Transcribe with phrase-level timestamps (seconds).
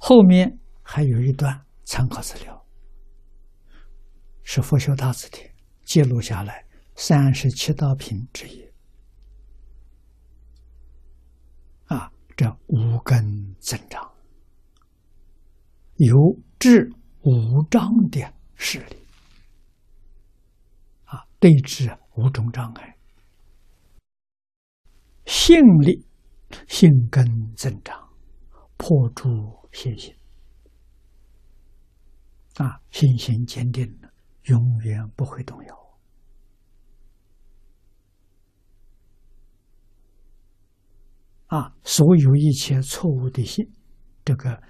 [0.00, 2.66] 后面还有一段参考资料，
[4.42, 5.48] 是《佛学大字典》
[5.84, 8.62] 记录下来三十七道品之一。
[11.86, 14.10] 啊，这五根增长，
[15.96, 16.14] 有
[16.58, 16.90] 治
[17.22, 18.96] 五障的势力，
[21.04, 22.96] 啊，对治五种障碍，
[25.26, 26.06] 性力、
[26.68, 27.24] 性根
[27.54, 28.03] 增长，
[28.76, 29.28] 破诸
[29.72, 30.14] 邪心，
[32.56, 34.12] 啊，信心坚定了，
[34.44, 35.84] 永远不会动摇。
[41.46, 43.64] 啊，所有一切错误的信，
[44.24, 44.62] 这个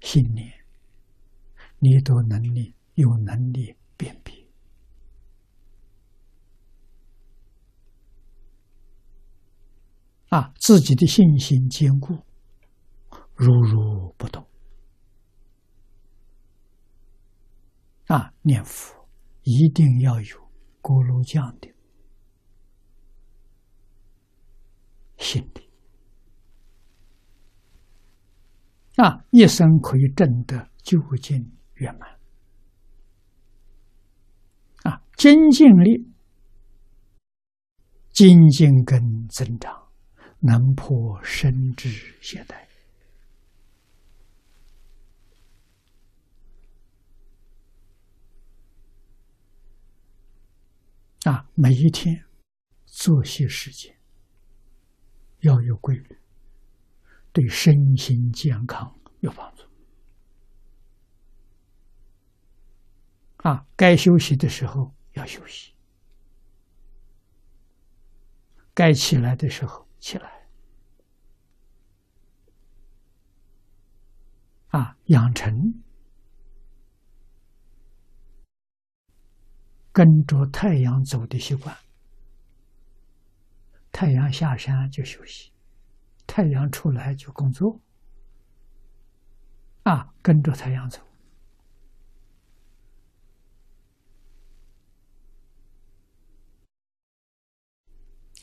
[0.00, 0.52] 信念，
[1.78, 4.34] 你都能力有能力辨别。
[10.28, 12.18] 啊，自己的信心坚固，
[13.34, 14.46] 如如不动。
[18.06, 19.08] 啊，念佛
[19.42, 21.72] 一定要有锅炉匠的。
[25.18, 25.62] 心的
[28.96, 32.18] 啊，一生可以证得究竟圆满
[34.82, 36.12] 啊，精进力、
[38.10, 39.88] 精进根增长，
[40.40, 41.88] 能破身之
[42.20, 42.66] 懈怠
[51.24, 52.24] 啊，每一天
[52.86, 53.96] 作息时间。
[55.40, 56.18] 要有规律，
[57.32, 59.64] 对身心健康有帮助。
[63.38, 65.74] 啊，该休息的时候要休息，
[68.72, 70.46] 该起来的时候起来。
[74.68, 75.82] 啊，养成
[79.92, 81.76] 跟着太阳走的习惯。
[83.92, 85.52] 太阳下山就休息，
[86.26, 87.78] 太阳出来就工作，
[89.82, 90.98] 啊，跟着太阳走，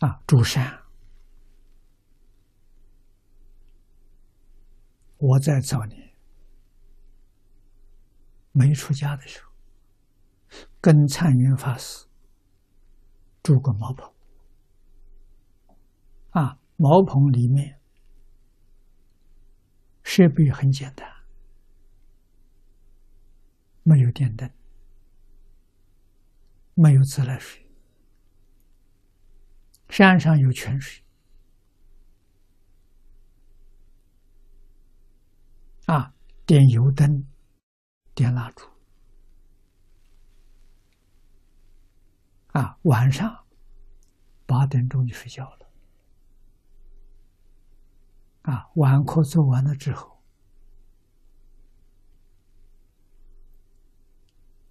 [0.00, 0.82] 啊，主山，
[5.16, 6.14] 我在早年
[8.52, 9.47] 没出家的时候，
[10.80, 12.06] 跟灿云法师
[13.42, 14.12] 住过茅棚。
[16.30, 17.80] 啊，茅棚里面
[20.04, 21.10] 设备很简单，
[23.82, 24.48] 没有电灯，
[26.74, 27.66] 没有自来水，
[29.88, 31.02] 山上有泉水，
[35.86, 36.14] 啊，
[36.46, 37.26] 点油灯，
[38.14, 38.64] 点蜡烛，
[42.58, 43.44] 啊，晚上
[44.44, 45.70] 八点钟就睡觉了。
[48.42, 50.20] 啊，晚课做完了之后，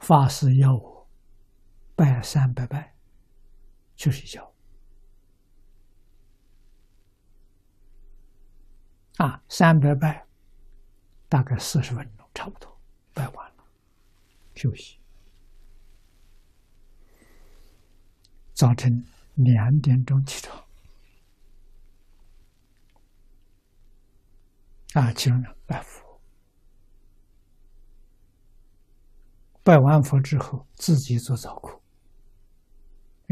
[0.00, 1.08] 法师要我
[1.94, 2.96] 拜三拜拜，
[3.94, 4.52] 去睡觉。
[9.18, 10.26] 啊，三拜拜，
[11.28, 12.76] 大概四十分钟，差不多
[13.14, 13.64] 拜完了，
[14.56, 14.97] 休息。
[18.58, 19.04] 早晨
[19.36, 20.64] 两点钟起床。
[24.94, 26.20] 啊，其中拜佛，
[29.62, 31.80] 拜完佛之后，自己做早课。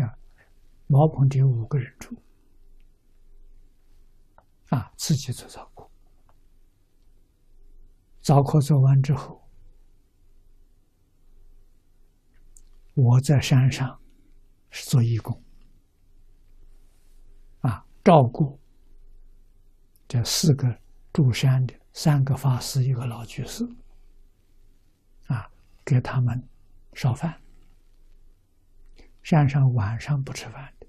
[0.01, 0.17] 啊，
[0.87, 2.15] 茅棚只有五个人住，
[4.69, 5.91] 啊，自己做早课。
[8.23, 9.43] 早课做完之后，
[12.95, 14.01] 我在山上
[14.71, 15.43] 是做义工，
[17.61, 18.59] 啊，照顾
[20.09, 20.79] 这四个。
[21.13, 23.65] 住山的三个法师，一个老居士，
[25.29, 25.51] 啊，
[25.83, 26.47] 给他们
[26.93, 27.41] 烧饭。
[29.23, 30.87] 山上晚上不吃饭的，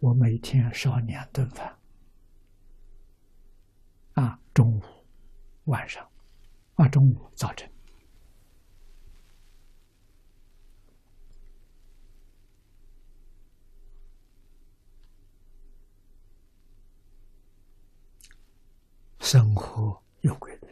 [0.00, 1.78] 我每天烧两顿饭，
[4.14, 4.82] 啊，中午、
[5.66, 6.04] 晚上，
[6.74, 7.70] 啊，中午、早晨。
[19.30, 20.66] 生活有规律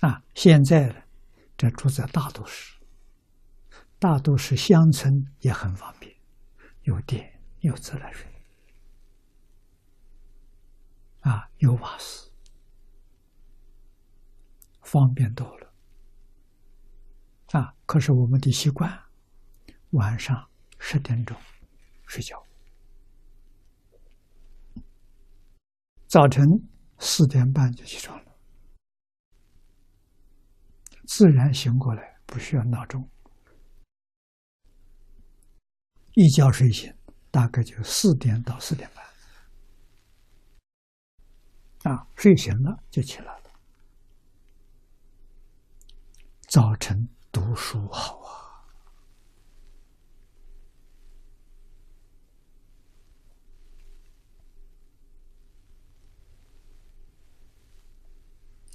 [0.00, 0.22] 啊！
[0.34, 1.02] 现在呢，
[1.56, 2.76] 这住在大都市，
[3.98, 6.14] 大都市乡村也很方便，
[6.82, 8.30] 有电有自来水，
[11.20, 12.30] 啊，有瓦斯，
[14.82, 15.72] 方便多了。
[17.52, 19.02] 啊，可是我们的习惯，
[19.92, 20.46] 晚上
[20.78, 21.34] 十点钟
[22.06, 22.45] 睡觉，
[26.16, 26.46] 早晨
[26.98, 28.32] 四点半就起床了，
[31.06, 33.06] 自然醒过来，不需要闹钟。
[36.14, 36.90] 一觉睡醒，
[37.30, 38.90] 大概就四点到四点
[41.82, 43.50] 半，啊，睡醒了就起来了。
[46.48, 48.45] 早晨读书好啊！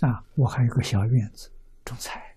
[0.01, 1.51] 啊，我还有个小院子，
[1.86, 2.36] 种菜。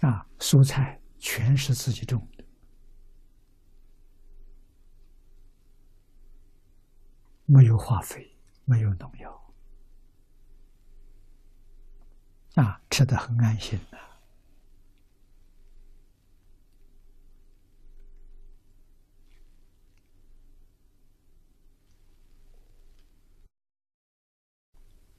[0.00, 2.44] 啊，蔬菜全是自己种的，
[7.46, 8.36] 没有化肥，
[8.66, 9.54] 没有农药，
[12.56, 13.98] 啊，吃的很安心的。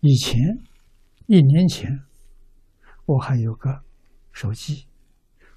[0.07, 0.57] 以前，
[1.25, 1.99] 一年前，
[3.05, 3.83] 我还有个。
[4.31, 4.85] 手机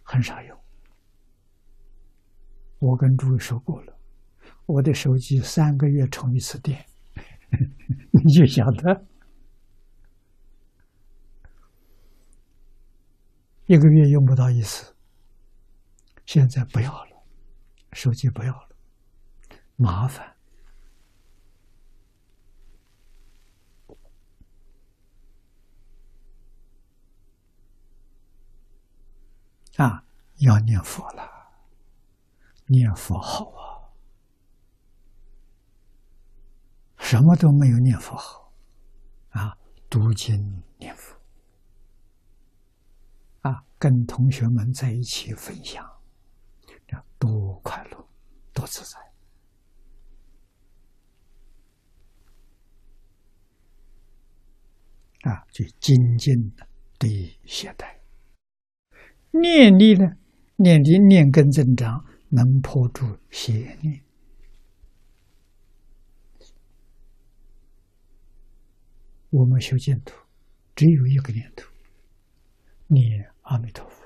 [0.02, 0.58] 很少用，
[2.79, 3.94] 我跟诸位说过了，
[4.64, 6.87] 我的手机三个月充一次电，
[8.11, 9.05] 你就晓得，
[13.67, 14.97] 一个月用不到一次。
[16.25, 17.23] 现在不要了，
[17.93, 18.69] 手机不要了，
[19.76, 20.30] 麻烦。
[29.81, 30.05] 啊，
[30.41, 31.23] 要念佛了，
[32.67, 33.88] 念佛好啊，
[36.99, 38.53] 什么都没有念佛好，
[39.31, 39.56] 啊，
[39.88, 41.19] 读经念佛，
[43.41, 45.83] 啊，跟同学们在一起分享，
[46.87, 48.06] 这多快乐，
[48.53, 49.00] 多自在，
[55.31, 56.69] 啊，就精进的
[56.99, 57.09] 对
[57.47, 58.00] 懈怠。
[59.31, 60.17] 念力呢？
[60.56, 64.03] 念力念根增长，能破除邪念。
[69.31, 70.15] 我们修净土，
[70.75, 71.67] 只有一个念头：
[72.88, 74.05] 念阿弥陀佛。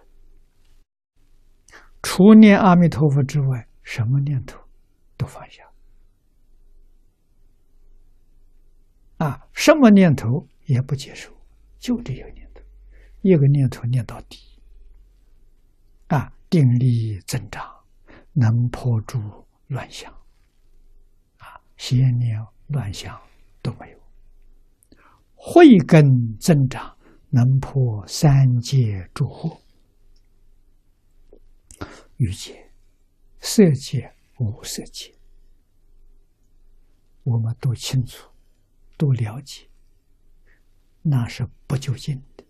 [2.02, 4.60] 除念阿弥陀佛之外，什么念头
[5.16, 5.64] 都放下。
[9.16, 11.32] 啊，什么念头也不接受，
[11.78, 12.62] 就这一个念头，
[13.22, 14.38] 一个念头念到底。
[16.54, 17.84] 定力增长，
[18.32, 19.18] 能破诸
[19.66, 20.08] 乱象，
[21.38, 23.20] 啊，邪念乱象
[23.60, 23.98] 都没有。
[25.34, 26.06] 慧根
[26.38, 26.96] 增长，
[27.28, 29.60] 能破三界诸惑，
[32.18, 32.70] 欲界、
[33.40, 35.12] 色界、无色界，
[37.24, 38.30] 我们都清楚，
[38.96, 39.68] 都了解，
[41.02, 42.43] 那是不究竟的。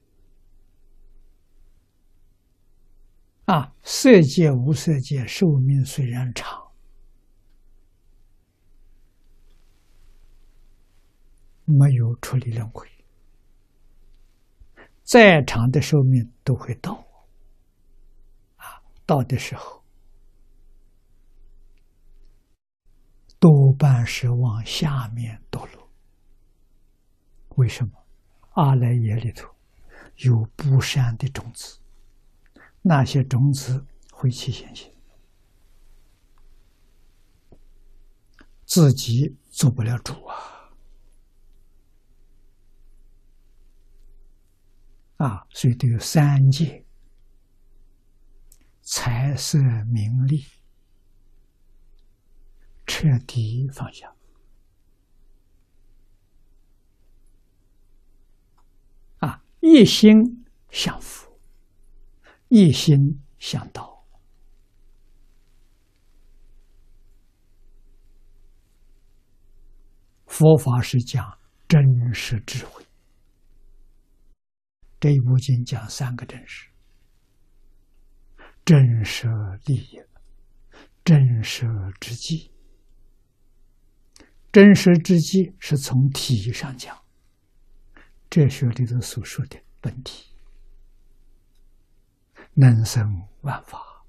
[3.46, 6.72] 啊，色界、无色界寿命虽然长，
[11.66, 12.88] 没有处理轮回，
[15.02, 17.04] 再长的寿命都会到。
[18.56, 19.84] 啊，到的时候，
[23.38, 25.90] 多半是往下面堕落。
[27.56, 27.92] 为什么？
[28.52, 29.54] 阿赖耶里头
[30.16, 31.78] 有不善的种子。
[32.86, 34.92] 那些种子会起现行，
[38.66, 40.36] 自己做不了主啊！
[45.16, 46.84] 啊，所以都有三界：
[48.82, 50.44] 财色名利，
[52.84, 54.14] 彻底放下。
[59.20, 61.33] 啊，一心向佛。
[62.56, 64.06] 一心向道，
[70.28, 71.82] 佛法是讲真
[72.14, 72.86] 实智慧。
[75.00, 76.68] 这一部经讲三个真实：
[78.64, 79.26] 真实
[79.66, 80.00] 利益、
[81.04, 81.66] 真实
[82.00, 82.52] 之际。
[84.52, 86.96] 真实之际是从体上讲，
[88.30, 90.33] 哲学里头所说的本体。
[92.56, 94.04] 能生万法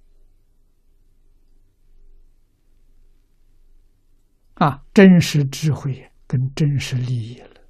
[4.56, 7.62] 啊，真实智慧跟真实利益了，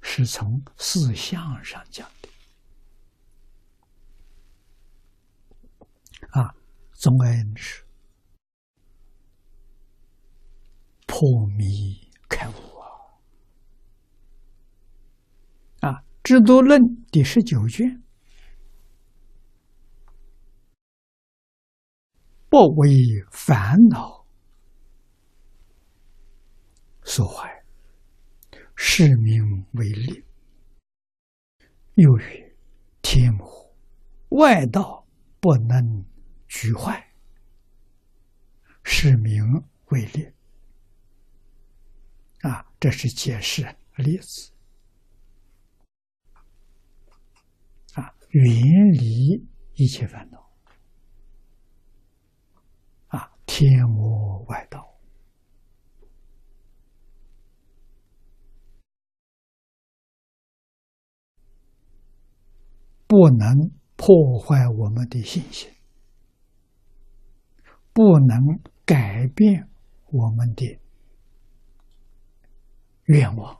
[0.00, 2.28] 是从四相上讲的。
[6.30, 6.54] 啊，
[6.92, 7.84] 总而言之，
[11.06, 12.88] 破迷开悟啊！
[15.88, 15.92] 啊，
[16.24, 16.80] 《智度论》
[17.12, 18.02] 第十九卷。
[22.56, 22.88] 不为
[23.30, 24.24] 烦恼
[27.04, 27.62] 所坏，
[28.74, 30.24] 是名为利。
[31.96, 32.56] 又曰：
[33.02, 33.46] 天魔
[34.30, 35.06] 外道
[35.38, 36.02] 不能
[36.48, 37.06] 俱坏，
[38.82, 39.44] 是名
[39.88, 40.26] 为利。
[42.40, 43.62] 啊，这是解释
[43.96, 44.50] 例子。
[47.92, 50.45] 啊，远离一切烦恼。
[53.58, 54.86] 天魔外道
[63.06, 65.72] 不能破坏我们的信心，
[67.94, 69.66] 不能改变
[70.10, 70.78] 我们的
[73.04, 73.58] 愿望。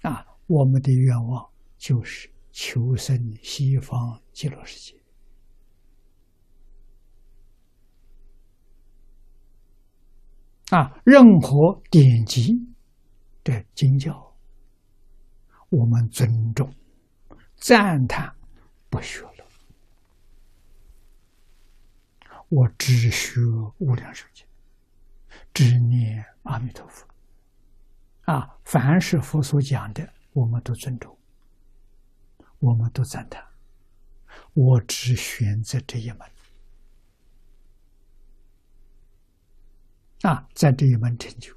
[0.00, 4.97] 啊，我们的愿望就是求生西方极乐世界。
[10.70, 12.54] 啊，任何典籍
[13.42, 14.36] 的经教，
[15.70, 16.70] 我们尊重、
[17.56, 18.34] 赞叹，
[18.90, 19.46] 不学了。
[22.50, 23.40] 我只学
[23.78, 24.46] 无量寿经，
[25.54, 27.06] 只念阿弥陀佛。
[28.24, 31.16] 啊，凡是佛所讲的，我们都尊重，
[32.58, 33.42] 我们都赞叹。
[34.52, 36.20] 我只选择这一门。
[40.22, 41.52] 啊，在这一门成就，